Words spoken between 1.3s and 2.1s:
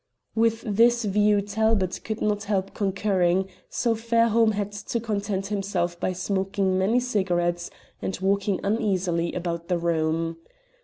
Talbot